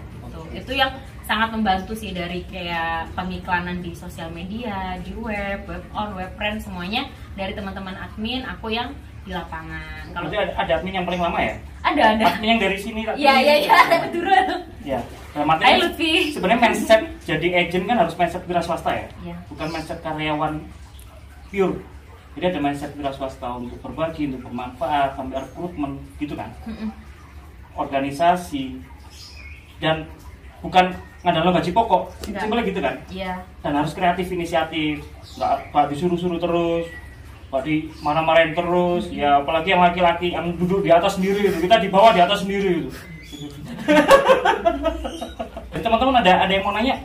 [0.50, 0.92] itu yang
[1.24, 6.58] sangat membantu sih dari kayak pengiklanan di sosial media di web web on web brand
[6.58, 7.06] semuanya
[7.38, 8.90] dari teman-teman admin aku yang
[9.22, 11.54] di lapangan kalau ada, ada admin yang paling lama ya?
[11.80, 13.00] ada ada Admin yang dari sini.
[13.16, 14.28] Iya iya iya betul.
[14.84, 15.00] Ya.
[15.32, 16.12] Dalam arti Hai Lutfi.
[16.34, 19.06] sebenarnya mindset jadi agent kan harus mindset wira swasta ya.
[19.24, 19.36] Iya.
[19.48, 20.60] Bukan mindset karyawan
[21.48, 21.76] pure.
[22.36, 26.50] Jadi ada mindset wira swasta untuk berbagi, untuk bermanfaat, sampai rekrutmen gitu kan.
[26.68, 26.90] Mm-mm.
[27.78, 28.82] Organisasi
[29.80, 30.04] dan
[30.60, 30.84] bukan
[31.20, 32.02] ngandalin gaji pokok.
[32.24, 32.94] Simpelnya gitu kan.
[33.08, 33.32] Iya.
[33.60, 35.04] Dan harus kreatif inisiatif.
[35.36, 36.86] Nggak, nggak disuruh-suruh terus.
[37.50, 39.04] Nggak di marah-marahin terus.
[39.10, 41.64] Ya apalagi yang laki-laki yang duduk di atas sendiri gitu.
[41.64, 42.90] Kita di bawah di atas sendiri gitu.
[45.70, 46.96] Dan teman-teman ada ada yang mau nanya?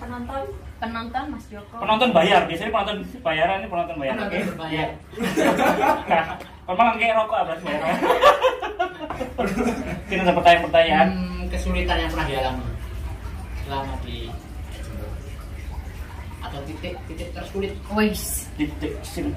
[0.00, 0.42] Penonton
[0.80, 4.88] penonton Mas Joko penonton bayar biasanya penonton bayaran ini penonton bayar Penonton oke berbayar.
[6.08, 6.24] nah
[6.72, 7.84] memang kayak rokok apa sih bayar
[10.00, 12.62] mungkin ada pertanyaan-pertanyaan Hmm, kesulitan yang pernah dialami
[13.70, 14.26] selama di
[16.40, 19.30] atau titik titik tersulit Wis titik sin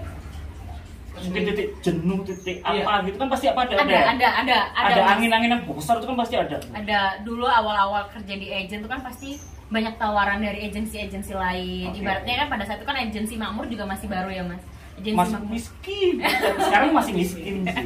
[1.14, 2.82] mungkin titik jenuh titik Iya.
[2.82, 4.04] apa gitu kan pasti apa ada ada ya?
[4.10, 5.12] ada ada ada Mas.
[5.14, 9.06] angin-angin yang besar itu kan pasti ada ada dulu awal-awal kerja di agent itu kan
[9.06, 9.38] pasti
[9.70, 11.90] banyak tawaran dari agensi-agensi lain.
[11.90, 11.98] Oke.
[11.98, 14.62] Ibaratnya kan pada saat itu kan agensi Makmur juga masih baru ya mas.
[14.94, 15.50] Agensi masih Makmur.
[15.50, 16.14] miskin
[16.62, 17.86] sekarang masih miskin sih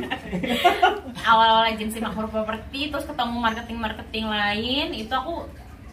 [1.31, 5.47] Awal-awal agensi Makmur Property terus ketemu marketing-marketing lain itu aku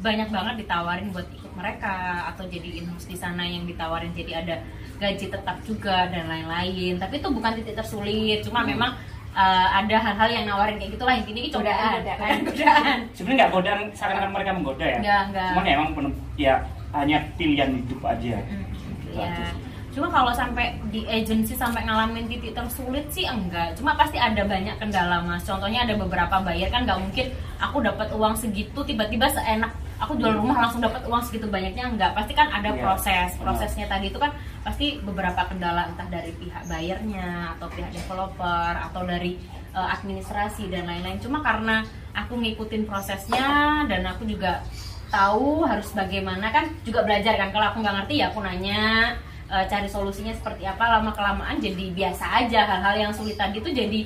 [0.04, 1.94] banyak banget ditawarin buat ikut mereka
[2.28, 4.60] atau jadi in-house di sana yang ditawarin jadi ada
[4.94, 7.00] gaji tetap juga dan lain-lain.
[7.00, 8.70] Tapi itu bukan titik tersulit, cuma Hmm.
[8.70, 8.90] memang
[9.32, 12.38] uh, ada hal-hal yang nawarin kayak gitulah intinya ini cobaan, Godaan.
[12.44, 12.98] godaan.
[13.10, 15.48] sebenarnya nggak godaan seakan-akan mereka menggoda ya Enggak, enggak.
[15.50, 15.88] cuman ya emang
[16.36, 16.54] ya
[16.92, 18.64] hanya pilihan hidup aja Hmm,
[19.02, 19.58] Gitu aja sih.
[19.94, 23.78] Cuma kalau sampai di agensi sampai ngalamin titik tersulit sih enggak.
[23.78, 25.46] Cuma pasti ada banyak kendala mas.
[25.46, 27.26] Contohnya ada beberapa bayar kan nggak mungkin
[27.58, 29.70] aku dapat uang segitu tiba-tiba seenak
[30.04, 32.12] aku jual rumah langsung dapat uang segitu banyaknya enggak.
[32.12, 33.34] Pasti kan ada Iya, proses.
[33.40, 34.30] Prosesnya tadi itu kan
[34.62, 39.40] pasti beberapa kendala entah dari pihak bayarnya atau pihak developer atau dari
[39.74, 41.18] eh, administrasi dan lain-lain.
[41.18, 41.82] Cuma karena
[42.14, 44.62] aku ngikutin prosesnya dan aku juga
[45.10, 49.14] tahu harus bagaimana kan juga belajar kan kalau aku nggak ngerti ya aku nanya
[49.46, 53.70] eh, cari solusinya seperti apa lama kelamaan jadi biasa aja hal-hal yang sulit tadi itu
[53.70, 54.00] jadi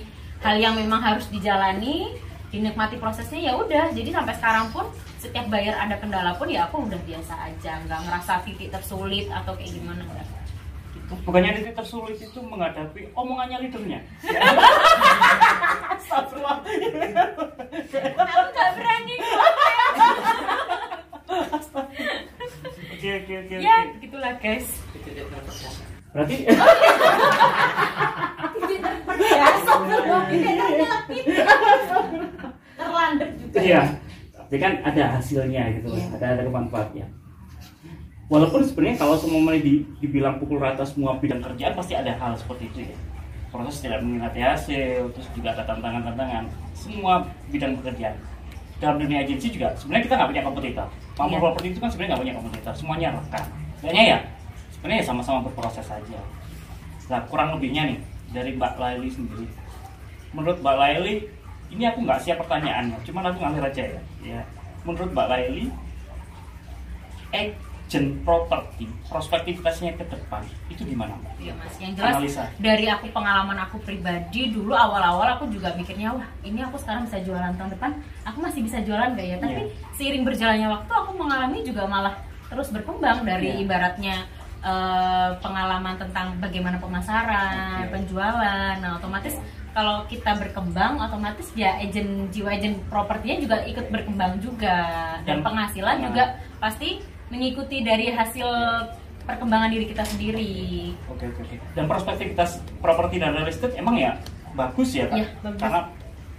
[0.44, 2.12] hal yang memang harus dijalani
[2.48, 3.92] dinikmati prosesnya ya udah.
[3.92, 4.86] Jadi sampai sekarang pun
[5.20, 7.80] setiap bayar ada kendala pun ya aku udah biasa aja.
[7.84, 10.26] Nggak ngerasa titik tersulit atau kayak gimana enggak
[11.24, 14.04] bukannya titik tersulit itu menghadapi omongannya leadernya?
[18.12, 19.16] Aku nggak berani.
[22.98, 23.88] Oke oke oke ya oke.
[23.96, 24.68] begitulah guys.
[26.12, 26.36] Berarti
[32.78, 33.82] terlandep juga iya
[34.36, 36.06] tapi kan ada hasilnya gitu Iya.
[36.18, 37.06] ada ada manfaatnya.
[38.28, 42.68] Walaupun sebenarnya kalau semua di, dibilang pukul rata semua bidang kerjaan pasti ada hal seperti
[42.68, 42.96] itu ya.
[43.48, 46.44] Proses tidak mengingat hasil terus juga ada tantangan-tantangan.
[46.76, 48.12] Semua bidang pekerjaan.
[48.78, 50.86] Dalam dunia agensi juga sebenarnya kita nggak punya kompetitor.
[51.16, 51.40] Mampu Iya.
[51.40, 52.72] properti itu kan sebenarnya nggak punya kompetitor.
[52.76, 53.44] Semuanya rekan.
[53.80, 54.18] Kayaknya ya
[54.76, 56.20] sebenarnya ya sama-sama berproses saja.
[57.08, 57.98] Nah kurang lebihnya nih
[58.36, 59.48] dari Mbak Laili sendiri.
[60.36, 61.14] Menurut Mbak Laili
[61.72, 64.00] ini aku nggak siap pertanyaannya cuman aku ngalir aja ya.
[64.20, 64.40] Ya
[64.88, 65.66] menurut Mbak Laili
[67.28, 71.32] agent properti prospektivitasnya ke depan itu gimana Mbak?
[71.38, 72.44] Iya mas, yang jelas Analisa.
[72.56, 77.20] dari aku pengalaman aku pribadi dulu awal-awal aku juga mikirnya wah ini aku sekarang bisa
[77.20, 77.90] jualan tahun depan,
[78.24, 79.36] aku masih bisa jualan gak ya?
[79.36, 79.72] Tapi Iya.
[79.92, 82.16] seiring berjalannya waktu aku mengalami juga malah
[82.48, 83.60] terus berkembang dari Iya.
[83.62, 84.16] ibaratnya
[84.58, 87.94] eh, pengalaman tentang bagaimana pemasaran, Oke.
[87.94, 88.74] penjualan.
[88.82, 89.38] Nah otomatis
[89.70, 94.76] kalau kita berkembang, otomatis ya agent jiwa agent propertinya juga ikut berkembang juga
[95.22, 96.04] dan Dan- penghasilan Nah.
[96.04, 96.24] juga
[96.58, 98.48] pasti mengikuti dari hasil
[99.22, 100.92] perkembangan diri kita sendiri.
[101.06, 101.56] Oke oke oke.
[101.72, 104.16] Dan prospektivitas properti dan real estate emang ya
[104.52, 105.16] bagus ya kak?
[105.16, 105.60] Iya, bagus.
[105.60, 105.80] Karena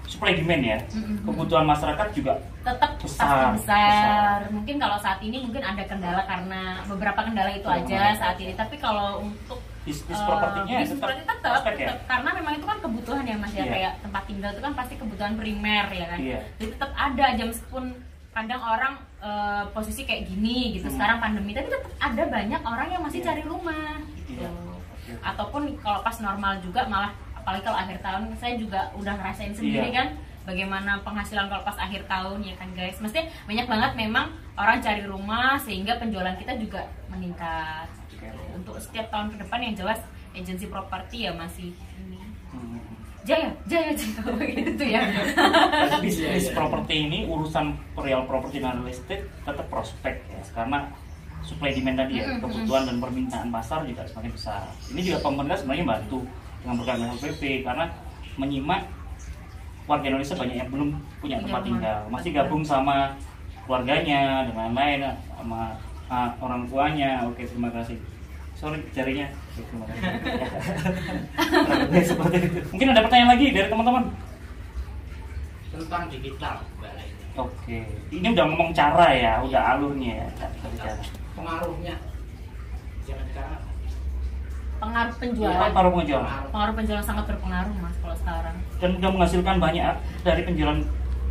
[0.03, 1.21] supply demand ya, Mm-mm.
[1.21, 4.39] kebutuhan masyarakat juga tetap Besar, pasti besar.
[4.49, 7.77] Mungkin kalau saat ini mungkin ada kendala karena beberapa kendala itu Hmm.
[7.79, 8.57] aja saat ini.
[8.57, 11.87] Tapi kalau untuk bisnis eh, propertinya ya bisnis tetap, tetap, ya.
[11.87, 11.97] tetap.
[12.05, 13.71] karena memang itu kan kebutuhan ya mas ya Iya.
[13.71, 16.19] kayak tempat tinggal itu kan pasti kebutuhan primer ya kan.
[16.19, 16.39] Iya.
[16.59, 17.83] Jadi tetap ada jam meskipun
[18.29, 20.87] kadang orang eh, posisi kayak gini gitu.
[20.87, 20.95] Hmm.
[20.95, 23.27] Sekarang pandemi tapi tetap ada banyak orang yang masih Iya.
[23.31, 24.43] cari rumah gitu.
[24.43, 24.49] Iya.
[24.51, 25.11] Oke.
[25.25, 29.89] Ataupun kalau pas normal juga malah apalagi kalau akhir tahun saya juga udah ngerasain sendiri
[29.89, 29.95] Iya.
[29.95, 30.07] kan
[30.45, 35.03] bagaimana penghasilan kalau pas akhir tahun ya kan guys mesti banyak banget memang orang cari
[35.03, 37.85] rumah sehingga penjualan kita juga meningkat
[38.31, 38.57] Oke.
[38.57, 39.99] untuk setiap tahun ke depan yang jelas
[40.33, 42.19] agensi properti ya masih ini.
[42.49, 42.81] Hmm.
[43.27, 45.01] jaya jaya jaya gitu ya.
[46.03, 50.89] Bisnis properti ini urusan real property dan real estate tetap prospek ya karena
[51.43, 54.63] supply demand tadi ya kebutuhan dan permintaan pasar juga semakin besar.
[54.91, 56.19] Ini juga pemerintah sebenarnya bantu
[56.63, 57.85] dengan program LPP karena
[58.39, 58.81] menyimak
[59.87, 60.89] warga Indonesia banyak yang belum
[61.19, 61.99] punya Punya tempat tinggal.
[62.11, 63.13] Masih gabung sama
[63.65, 64.99] keluarganya dan lain-lain
[65.37, 65.75] sama
[66.39, 67.25] orang tuanya.
[67.29, 67.97] Oke terima kasih
[68.59, 69.27] sorry jarinya
[69.59, 70.03] Oke, terima kasih
[71.89, 72.59] Ya, seperti itu.
[72.71, 74.03] Mungkin ada pertanyaan lagi dari teman-teman?
[75.75, 76.55] Tentang digital.
[77.39, 77.77] Oke,
[78.11, 80.27] ini udah ngomong cara ya, udah alurnya ya.
[80.79, 81.03] Cara.
[81.35, 81.95] pengaruhnya.
[83.07, 83.61] Zaman sekarang.
[84.79, 85.51] Pengaruh penjualan.
[85.51, 85.71] Penjualan?
[85.75, 86.51] pengaruh.
[86.51, 88.55] Pengaruh penjualan sangat berpengaruh mas kalau sekarang.
[88.79, 90.79] Dan udah menghasilkan banyak dari penjualan.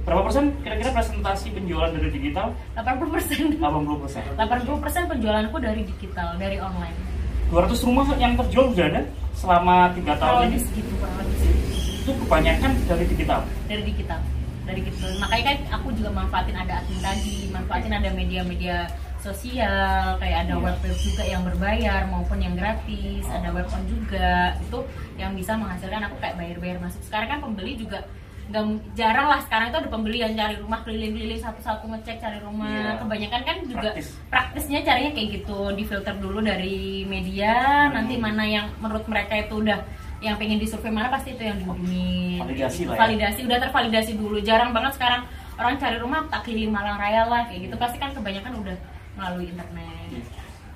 [0.05, 0.45] Berapa persen?
[0.65, 2.57] Kira-kira presentasi penjualan dari digital?
[2.77, 3.43] 80 persen.
[3.57, 4.23] 80 persen.
[4.37, 7.08] 80 persen penjualanku dari digital dari online
[7.49, 10.59] 200 rumah yang terjual sudah ada selama tiga tahun ini?
[10.61, 11.67] segitu kurang lebih segitu
[11.99, 14.21] itu kebanyakan dari digital dari digital
[14.65, 18.77] dari digital makanya kan aku juga manfaatin ada admin tadi manfaatin ada media-media
[19.19, 20.63] sosial kayak ada Iya.
[20.63, 24.55] web web juga yang berbayar maupun yang gratis ada web on juga.
[24.63, 24.87] Itu
[25.19, 27.03] yang bisa menghasilkan aku kayak bayar-bayar masuk.
[27.03, 28.07] Sekarang kan pembeli juga
[28.49, 32.65] nggak jarang lah sekarang itu ada pembeli yang cari rumah keliling-keliling satu-satu ngecek cari rumah
[32.67, 32.93] Iya.
[32.99, 34.09] kebanyakan kan juga Praktis.
[34.27, 37.53] praktisnya carinya kayak gitu difilter dulu dari media
[37.87, 37.95] Hmm.
[37.95, 39.85] nanti mana yang menurut mereka itu udah
[40.19, 42.99] yang pengen disurvei mana pasti itu yang dihubungin Validasi lah ya.
[42.99, 45.23] validasi udah tervalidasi dulu jarang banget sekarang
[45.55, 48.77] orang cari rumah tak keliling Malang Raya lah kayak gitu pasti kan kebanyakan udah
[49.13, 50.25] melalui internet Iya.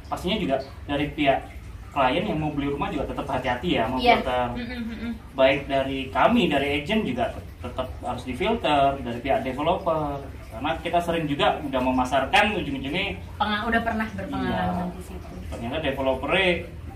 [0.07, 1.41] pastinya juga dari pihak
[1.89, 4.21] klien yang mau beli rumah juga tetap hati-hati ya mau Iya.
[4.21, 7.33] filter Mm, baik dari kami dari agent juga
[7.63, 10.19] tetap harus difilter dari pihak developer.
[10.53, 14.93] Karena kita sering juga udah memasarkan ujung-ujungnya Penga- udah pernah berpengalaman Iya.
[14.93, 15.29] di situ.
[15.49, 16.49] Ternyata developernya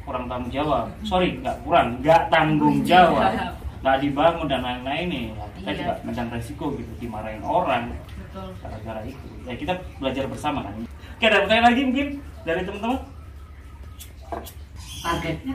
[0.03, 0.87] kurang tanggung jawab.
[1.03, 3.33] Sorry nggak kurang nggak tanggung jawab.
[3.77, 5.27] Nggak dibangun dan lain-lain nih.
[5.31, 5.79] Nah, kita Iya.
[5.79, 7.95] juga mencang resiko gitu dimarahin orang
[8.59, 9.27] gara-gara itu.
[9.47, 10.75] Ya kita belajar bersama kan.
[11.15, 12.07] Oke ada pertanyaan lagi mungkin
[12.43, 12.99] dari teman-teman?
[14.99, 15.55] Targetnya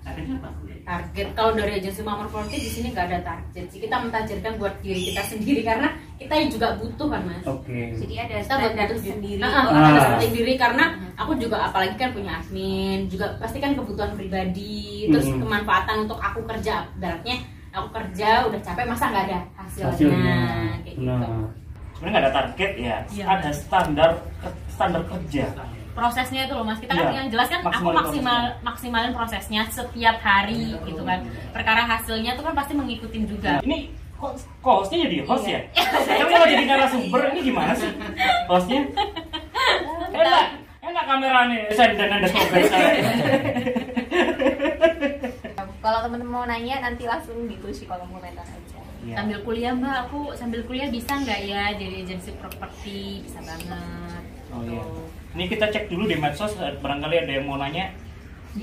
[0.00, 0.48] targetnya apa?
[0.80, 3.78] Target kalau dari agensi Mamor Property di sini nggak ada target sih.
[3.78, 7.44] Kita mentargetkan buat diri kita sendiri karena kita juga butuh kan mas.
[7.44, 7.94] Oke.
[7.94, 9.38] Jadi ada kita buat standar butuh sendiri.
[9.38, 9.64] Nah, Ah.
[9.70, 10.84] ada standar diri karena
[11.14, 15.40] aku juga apalagi kan punya admin juga pasti kan kebutuhan pribadi terus Hmm.
[15.40, 16.84] kemanfaatan untuk aku kerja.
[16.92, 17.36] Ibaratnya
[17.70, 20.40] aku kerja udah capek masa nggak ada hasilnya, hasilnya.
[20.82, 21.38] Kayak nah gitu
[21.94, 23.24] sebenarnya nggak ada target ya Iya.
[23.28, 24.10] ada standar
[24.66, 25.44] standar kerja
[25.90, 27.16] prosesnya itu loh mas kita kan Iya.
[27.16, 28.62] yang jelas kan aku Maksimalin maksimal prosesnya.
[28.62, 31.18] maksimalin prosesnya setiap hari gitu kan
[31.50, 35.60] perkara hasilnya tuh kan pasti mengikutin juga ini kok kok hostnya jadi host Iya.
[35.70, 37.90] ya saya kalau jadi narasumber ini gimana sih
[38.46, 38.80] hostnya
[40.12, 40.46] enak
[40.80, 42.28] enak kameranya saya dan anda
[45.80, 48.78] Kalau temen-temen mau nanya nanti langsung ditulis di kolom komentar aja.
[49.00, 49.16] Iya.
[49.16, 54.20] sambil kuliah mbak aku sambil kuliah bisa nggak ya jadi agensi properti bisa banget
[54.52, 54.76] Oh iya.
[54.84, 55.08] Tuh.
[55.34, 57.90] Ini kita cek dulu di medsos barangkali ada yang mau nanya.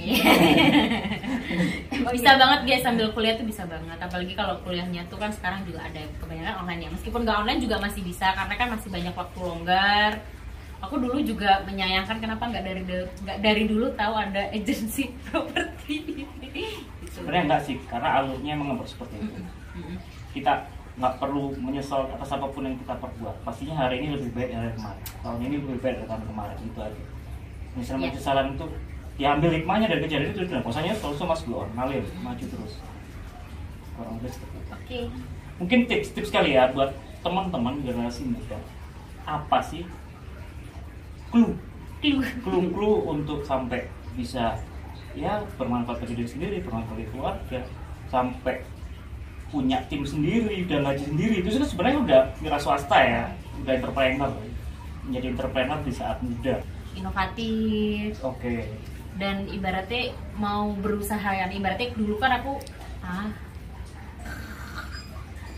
[2.12, 5.80] bisa banget dia sambil kuliah tuh bisa banget apalagi kalau kuliahnya tuh kan sekarang juga
[5.80, 9.40] ada kebanyakan online ya meskipun nggak online juga masih bisa karena kan masih banyak waktu
[9.40, 10.20] longgar
[10.82, 17.18] aku dulu juga menyayangkan kenapa nggak dari nggak dari dulu tahu ada agensi properti gitu.
[17.18, 19.42] Sebenarnya enggak sih, karena alurnya emang seperti itu.
[20.38, 23.46] Kita nggak perlu menyesal atas apa pun yang kita perbuat.
[23.46, 25.04] Pastinya hari ini lebih baik dari kemarin.
[25.22, 27.02] Tahun ini lebih baik dari tahun kemarin itu aja.
[27.78, 28.12] Misalnya Iya.
[28.18, 28.66] penyesalan itu
[29.18, 32.74] diambil hikmahnya dari kejadian itu dan posanya selalu mas on, ngalir, maju terus.
[33.94, 34.74] Kurang lebih seperti itu.
[34.74, 35.00] oke
[35.58, 38.58] Mungkin tips-tips kali ya buat teman-teman generasi muda.
[39.26, 39.86] Apa sih
[41.30, 41.58] clue
[41.98, 42.22] Clue.
[42.46, 44.54] clue-clue untuk sampai bisa
[45.18, 47.60] ya bermanfaat bagi diri sendiri, bermanfaat bagi keluarga,
[48.06, 48.62] sampai
[49.48, 51.36] punya tim sendiri dan gaji sendiri.
[51.42, 53.24] Itu kan sebenarnya udah wira swasta ya,
[53.64, 54.32] udah entrepreneur,
[55.08, 56.60] menjadi entrepreneur di saat muda.
[56.98, 58.18] inovatif.
[58.26, 58.66] Oke,
[59.18, 62.58] dan ibaratnya mau berusaha yang ibaratnya dulu kan aku
[63.02, 63.30] ah.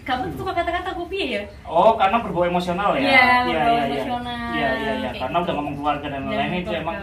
[0.04, 1.43] Kamu tuh suka kata-kata kopi ya?
[1.69, 3.06] Oh karena berbau emosional ya?
[3.06, 5.45] Iya, berbau iya, emosional, Iya iya iya, kayak karena gitu.
[5.45, 6.97] udah ngomong keluarga dan lain-lain itu emang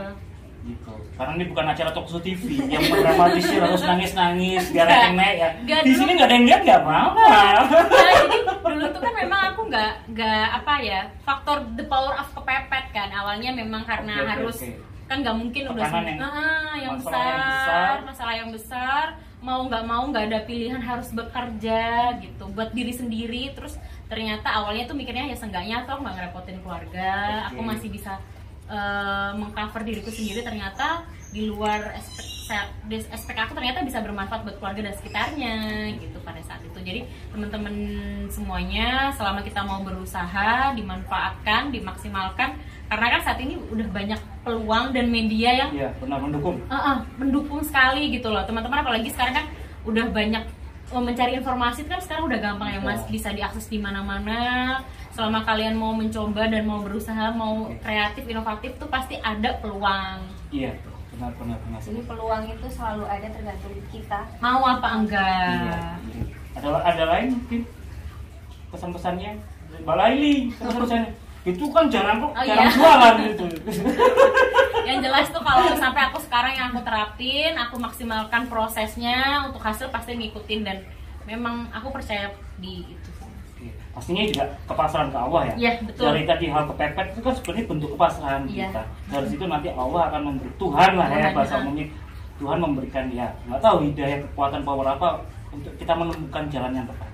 [0.66, 0.92] gitu.
[1.14, 5.02] Karena ini bukan acara talk show TV yang mendramatisir harus nangis-nangis biar Nggak.
[5.06, 5.48] kena ya.
[5.58, 7.24] Nggak, Di sini nggak ada yang lihat nggak apa-apa.
[7.24, 12.28] Nah, jadi dulu tuh kan memang aku nggak nggak apa ya faktor the power of
[12.30, 14.74] kepepet kan awalnya memang karena oke, harus oke.
[15.06, 17.94] kan nggak mungkin udah Tekanan sem- yang- Ah, yang masalah besar, yang besar.
[18.02, 19.04] masalah yang besar
[19.38, 21.82] mau nggak mau nggak ada pilihan harus bekerja
[22.18, 27.12] gitu buat diri sendiri terus ternyata awalnya tuh mikirnya ya seenggaknya aku nggak ngerepotin keluarga
[27.44, 27.46] Oke.
[27.48, 28.12] aku masih bisa
[28.70, 31.92] eh, mengcover diriku sendiri ternyata di luar
[33.12, 35.56] aspek aku ternyata bisa bermanfaat buat keluarga dan sekitarnya
[35.98, 36.78] gitu pada saat itu.
[36.78, 37.00] Jadi
[37.34, 37.74] teman-teman
[38.30, 42.54] semuanya selama kita mau berusaha dimanfaatkan dimaksimalkan
[42.86, 46.62] karena kan saat ini udah banyak peluang dan media yang Iya, benar mendukung.
[46.70, 48.46] uh, uh, mendukung sekali gitu loh.
[48.46, 49.46] Teman-teman apalagi sekarang kan
[49.82, 50.44] udah banyak
[50.94, 53.02] uh, mencari informasi itu kan sekarang udah gampang ya mas.
[53.10, 54.78] Bisa diakses di mana-mana
[55.16, 60.76] selama kalian mau mencoba dan mau berusaha mau kreatif inovatif tuh pasti ada peluang Iya,
[61.10, 61.80] benar benar benar.
[61.80, 64.20] Jadi peluang itu selalu ada tergantung kita.
[64.38, 65.80] mau apa enggak Iya.
[66.06, 66.24] iya.
[66.54, 67.60] Ada ada lain mungkin
[68.68, 69.30] pesan-pesannya
[69.78, 71.10] Mbak Laili pesan-pesannya
[71.50, 72.74] itu kan jarang kok Oh, jarang iya.
[72.74, 73.46] jualan itu.
[74.88, 79.88] yang jelas tuh kalau sampai aku sekarang yang aku terapin aku maksimalkan prosesnya untuk hasil
[79.88, 80.78] pasti ngikutin dan
[81.24, 83.10] memang aku percaya di itu.
[83.90, 85.54] Pastinya juga kepasrahan ke Allah ya.
[85.56, 86.04] Iya, betul.
[86.06, 88.66] Dari tadi hal kepepet itu kan sebenarnya bentuk kepasrahan Iya.
[88.68, 88.82] kita.
[89.08, 91.60] Dari situ nanti Allah akan memberi Tuhan lah ya bahasa ya.
[91.62, 91.86] umumnya.
[92.36, 95.08] Tuhan memberikan ya nggak tahu hidayah kekuatan power apa
[95.48, 97.08] untuk kita menemukan jalan yang tepat.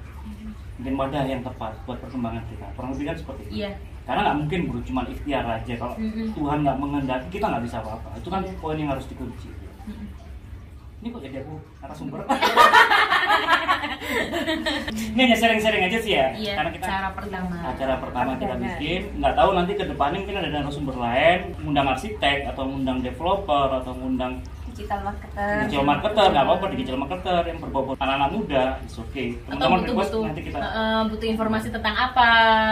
[0.77, 2.67] Mungkin wadah yang tepat buat perkembangan kita.
[2.75, 3.53] Kurang lebih kan seperti itu.
[3.63, 3.71] Iya.
[4.03, 5.75] Karena nggak mungkin bro, cuma ikhtiar aja.
[5.79, 6.35] Kalau Mm-mm.
[6.35, 8.09] Tuhan nggak menghendaki kita nggak bisa apa-apa.
[8.19, 8.59] Itu kan Iya.
[8.59, 9.47] poin yang harus dikunci.
[9.87, 10.07] Mm-mm.
[10.99, 12.19] Ini kok jadi aku narasumber?
[15.13, 16.27] Ini hanya sharing-sharing aja sih ya.
[16.33, 17.57] Iya, Karena kita cara pertama.
[17.63, 22.39] acara pertama kita bikin, nggak tahu nanti ke depannya mungkin ada narasumber lain, ngundang arsitek
[22.49, 24.41] atau ngundang developer atau ngundang
[24.73, 29.37] digital marketer digital marketer, nggak apa-apa digital marketer yang berbobot anak-anak muda, it's okay.
[29.45, 32.29] Teman-teman butuh request butuh nanti kita eh, butuh informasi tentang apa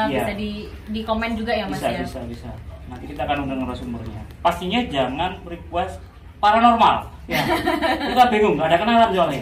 [0.08, 0.24] Iya.
[0.24, 0.50] bisa di
[0.88, 2.00] di komen juga ya mas bisa ya.
[2.08, 2.48] bisa bisa.
[2.88, 4.22] Nanti kita akan undang narasumbernya.
[4.40, 6.00] Pastinya jangan request
[6.40, 6.96] paranormal.
[7.30, 7.40] Ya.
[8.10, 9.40] kita bingung, nggak ada kenalan soalnya.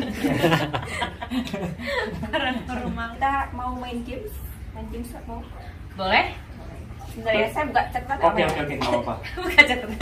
[2.28, 3.08] Paranormal.
[3.16, 4.34] kita mau main games
[4.76, 5.40] main games mau
[5.96, 6.26] Boleh?
[7.18, 9.14] Bentar ya saya buka catatan Oke oke oke nggak apa-apa.
[9.42, 9.98] Buka catatan.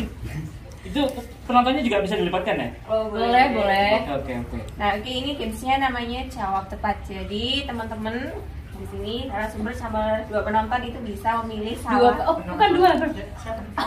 [0.87, 1.01] Itu
[1.49, 2.69] penontonnya juga bisa dilibatkan ya?
[2.87, 3.91] Oh, Boleh, boleh.
[4.05, 4.59] Oke oke oke.
[4.77, 7.01] Nah, oke ini gamesnya namanya jawab tepat.
[7.09, 8.37] Jadi teman-teman
[8.77, 12.17] di sini narasumber sama dua penonton itu bisa memilih Dua, salah.
[12.29, 12.91] oh bukan dua.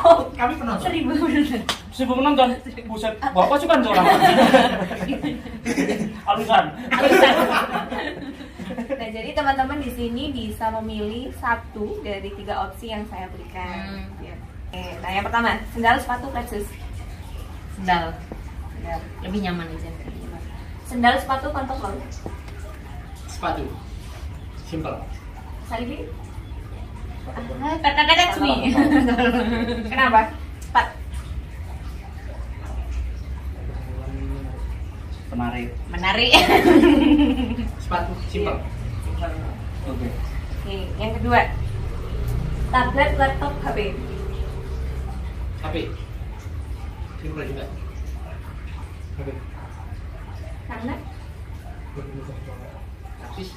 [0.01, 0.85] Oh, Kami penonton.
[0.85, 1.45] Seribu bener.
[1.89, 2.47] Seribu penonton,
[2.85, 4.05] buset, bapak suka kan orang
[6.29, 6.65] Alusan.
[8.69, 14.05] Nah, jadi teman-teman di sini bisa memilih satu dari tiga opsi yang saya berikan.
[14.05, 14.21] Hmm.
[14.21, 14.35] Ya.
[14.69, 16.69] Oke, nah yang pertama, sendal, sepatu, shoes.
[17.81, 18.13] Sendal.
[18.77, 19.89] Sendal, Lebih nyaman aja.
[20.85, 21.97] sendal sepatu, pantofel.
[23.25, 23.65] Sepatu.
[24.69, 24.97] Simple.
[25.65, 26.05] Salibi,
[27.81, 28.53] Kata-kata me.
[29.89, 30.29] kenapa?
[30.61, 30.87] Cepat.
[35.29, 35.69] Menarik.
[35.93, 36.31] Menarik.
[37.81, 38.13] Sepatu.
[38.29, 38.57] Simple.
[39.89, 40.07] Oke.
[40.59, 41.39] Oke, yang kedua,
[42.69, 43.79] tablet, laptop, HP.
[45.65, 45.75] HP.
[47.21, 47.65] Simple juga.
[49.17, 49.27] HP.
[50.69, 50.93] Karena
[53.19, 53.49] Habis.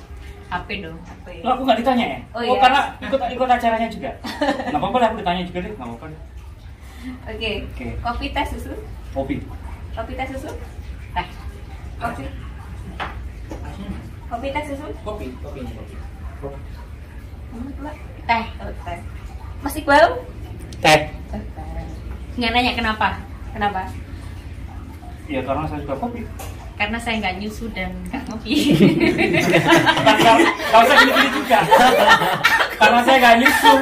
[0.52, 0.98] HP dong.
[1.00, 1.26] HP.
[1.40, 2.18] Loh, aku nggak ditanya ya?
[2.30, 2.60] Oh, Oh, iya.
[2.60, 4.10] karena ikut ikut acaranya juga.
[4.68, 6.04] Nggak apa-apa lah, aku ditanya juga deh, nggak apa-apa.
[6.06, 6.20] deh.
[7.26, 7.86] Oke, Oke.
[7.98, 8.72] kopi, teh, susu.
[9.10, 9.36] Kopi.
[9.92, 10.50] Kopi, teh, susu.
[11.12, 11.26] Teh.
[11.98, 12.24] Kopi,
[14.28, 14.86] kopi, teh, susu.
[15.02, 15.26] Kopi.
[15.40, 15.60] Kopi.
[16.38, 16.58] Kopi.
[17.80, 17.92] Dua.
[18.22, 18.44] Teh.
[18.60, 18.98] Oh, teh.
[19.60, 20.04] Mas Iqbal?
[20.78, 21.00] Teh.
[21.32, 21.86] Oh, teh.
[22.36, 23.08] Nggak nanya kenapa?
[23.52, 23.80] Kenapa?
[25.26, 26.22] Ya karena saya suka kopi.
[26.76, 28.54] Karena saya nggak nyusu dan nggak ngopi.
[30.72, 31.60] Kalau saya gini-gini juga.
[32.80, 33.72] karena saya nggak nyusu.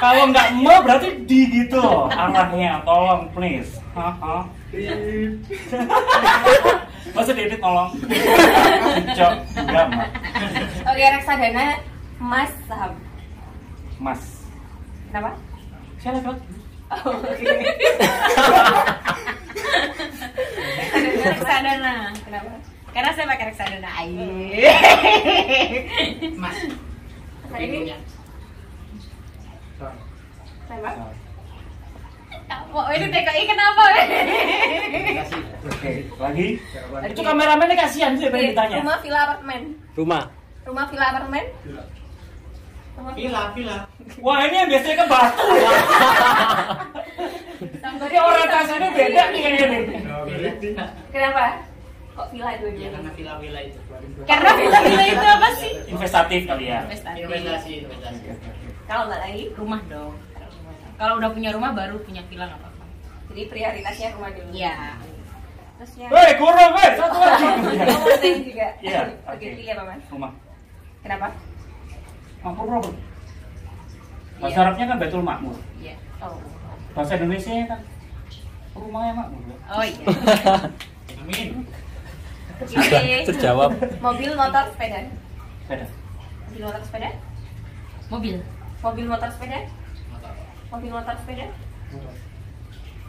[0.00, 2.80] Kalau nggak mau berarti di gitu arahnya.
[2.86, 3.76] Tolong please.
[7.12, 7.92] Masa diedit tolong.
[9.12, 9.86] Cok, enggak.
[10.88, 11.76] Oke, reksadana
[12.16, 12.92] emas saham.
[14.00, 14.22] Mas.
[15.12, 15.36] Kenapa?
[16.00, 16.48] Saya laki-laki.
[16.92, 17.46] Oh, oke.
[21.22, 21.94] reksadana.
[22.24, 22.50] Kenapa?
[22.92, 23.90] Karena saya pakai reksadana.
[24.00, 24.26] Ayo.
[26.42, 26.58] Mas.
[27.52, 27.78] Hari ini
[30.68, 31.04] kenapa?
[32.72, 33.84] Mau ini TKI kenapa?
[35.20, 35.42] Kasih.
[35.68, 36.46] Oke, lagi.
[37.12, 38.80] Itu kameramennya kasihan sih pengen ditanya.
[38.80, 39.62] Rumah villa apartemen.
[39.92, 40.22] Rumah.
[40.64, 41.44] Rumah villa apartemen.
[41.68, 42.01] Rumah
[42.92, 43.76] Pila, pila.
[44.18, 45.70] Wah ini yang biasanya ke batu ya.
[47.98, 49.82] Jadi orientasinya beda nih kayaknya nih.
[51.08, 51.42] Kenapa?
[52.12, 52.88] Kok villa itu Ya dia?
[52.92, 53.78] karena villa-villa itu.
[54.22, 54.78] Karena villa
[55.08, 55.72] itu apa sih?
[55.88, 56.84] Investatif kali ya.
[56.84, 57.18] Investasi.
[57.18, 58.22] Investasi, investasi.
[58.84, 60.12] Kalau nggak lagi, Rumah dong.
[60.92, 62.84] Kalau udah punya rumah baru punya villa nggak apa-apa.
[63.32, 64.50] jadi prioritasnya rumah dulu.
[64.52, 64.76] Iya.
[65.74, 67.46] Terus yang Hei kurang hei satu lagi.
[68.44, 68.68] juga.
[68.78, 69.46] Iya, Oke, oke.
[69.56, 70.02] pilih apa mas?
[70.06, 70.32] Rumah.
[71.02, 71.26] Kenapa?
[72.42, 72.96] Makmur Robert.
[74.42, 74.62] Bahasa Iya.
[74.66, 75.56] Arabnya kan Betul Makmur.
[75.78, 75.94] Iya.
[76.18, 76.38] Oh.
[76.92, 77.80] Bahasa Indonesia kan
[78.72, 79.42] rumahnya makmur.
[79.46, 79.56] ya.
[79.68, 80.04] Oh iya.
[81.22, 81.50] Amin.
[82.62, 83.70] Pilih Terjawab.
[84.00, 84.98] mobil, motor, sepeda.
[85.68, 85.86] Beda.
[86.48, 87.10] Mobil, motor, sepeda.
[88.10, 88.34] Mobil.
[88.82, 89.58] Mobil, motor, sepeda.
[90.10, 90.32] Motor.
[90.72, 91.46] Mobil, motor, sepeda.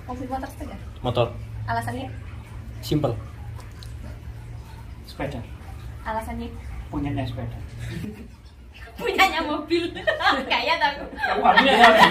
[0.04, 0.76] Mobil, motor, sepeda.
[1.02, 1.28] Motor.
[1.64, 2.08] Alasannya?
[2.84, 3.14] Simple.
[5.08, 5.40] Sepeda.
[6.04, 6.50] Alasannya?
[6.92, 7.58] Punyanya sepeda.
[8.94, 9.84] Punyanya mobil.
[10.52, 11.04] Kayak aku.
[11.18, 12.08] Kamu punya soalnya.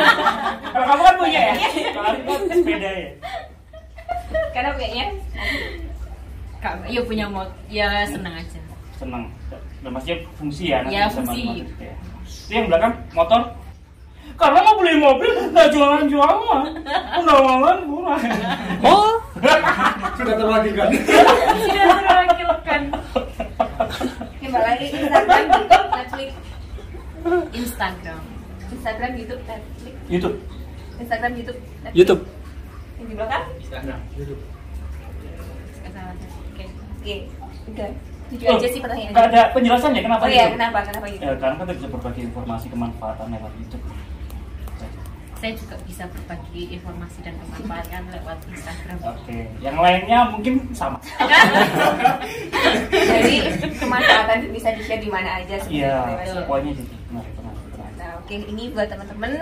[0.72, 1.54] Kalau kamu kan punya ya.
[1.94, 3.10] Kalau aku kan sepeda ya.
[4.52, 5.06] Karena kayaknya
[6.58, 7.50] Kak, iya punya mod.
[7.66, 8.60] Ya senang aja.
[8.94, 9.30] Seneng.
[9.82, 10.78] Dan maksudnya fungsi ya.
[10.86, 11.42] nanti Ya, fungsi.
[11.42, 11.94] bantu-bantu ya.
[12.22, 13.40] Itu yang belakang motor.
[14.32, 16.64] Karena mau beli mobil nggak jualan-jualan,
[17.18, 18.20] undangan murah.
[18.80, 19.10] Oh.
[20.16, 20.88] Sudah terwakilan.
[21.58, 22.80] Sudah terwakilkan.
[24.32, 25.44] Oke, mbak lagi Instagram,
[25.90, 26.30] Netflix.
[27.52, 28.20] Instagram.
[28.72, 29.94] Instagram, YouTube, Netflix.
[30.08, 30.36] YouTube.
[30.98, 31.94] Instagram, YouTube, Netflix.
[31.94, 32.20] YouTube.
[32.98, 33.44] Yang di belakang?
[33.58, 33.98] Instagram.
[36.52, 36.64] Oke.
[36.98, 37.16] Oke,
[37.68, 37.90] udah.
[38.32, 39.12] Itu Oh, aja sih pertanyaannya.
[39.12, 40.54] Nggak ada penjelasannya kenapa Oh iya, gitu?
[40.56, 40.78] kenapa?
[40.88, 41.20] Kenapa gitu?
[41.20, 43.84] Ya, karena kita bisa berbagi informasi kemanfaatan lewat YouTube.
[45.36, 48.98] Saya juga bisa berbagi informasi dan kemanfaatan lewat Instagram.
[49.04, 50.96] Oke, yang lainnya mungkin sama.
[53.32, 56.46] Jadi kemanfaatan bisa di-share di mana aja Iya, sebenarnya.
[57.08, 57.90] Benar, benar, benar.
[57.96, 59.32] Nah, oke ini buat teman-teman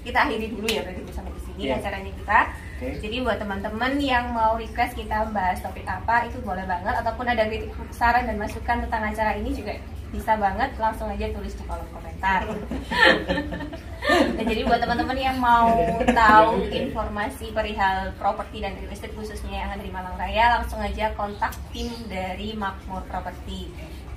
[0.00, 1.76] kita akhiri dulu ya berarti sampai di sini Iya.
[1.76, 2.38] acaranya kita.
[2.50, 2.88] Oke.
[2.98, 7.44] Jadi buat teman-teman yang mau request kita bahas topik apa itu boleh banget ataupun ada
[7.44, 9.76] kritik saran dan masukan tentang acara ini juga
[10.10, 12.09] bisa banget langsung aja tulis di kolom komentar.
[14.20, 19.70] Dan jadi buat teman-teman yang mau tahu informasi perihal properti dan real estate khususnya yang
[19.72, 23.70] ada di Malang Raya langsung aja kontak tim dari Makmur Property.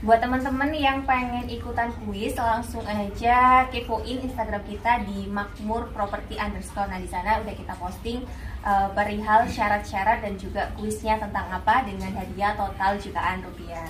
[0.04, 6.92] Buat teman-teman yang pengen ikutan kuis langsung aja kepoin Instagram kita di Makmur Property underscore.
[6.92, 8.28] Nah di sana udah kita posting
[8.68, 13.88] uh, perihal syarat-syarat dan juga kuisnya tentang apa dengan hadiah total jutaan rupiah.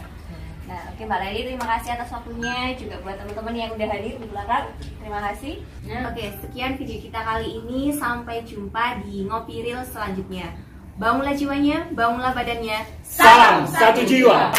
[0.64, 4.28] Nah, oke Mbak Leli, terima kasih atas waktunya juga buat teman-teman yang udah hadir di
[4.32, 4.72] belakang.
[4.80, 5.60] Terima kasih.
[6.08, 7.92] Oke, sekian video kita kali ini.
[7.92, 10.56] Sampai jumpa di Ngopi Reel selanjutnya.
[10.96, 12.86] Bangunlah jiwanya, bangunlah badannya.
[13.04, 14.56] Salam satu jiwa.